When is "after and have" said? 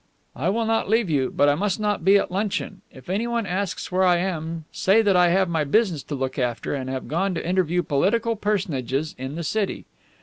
6.39-7.07